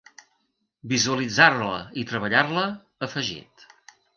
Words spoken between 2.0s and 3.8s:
i treballar-la, ha afegit.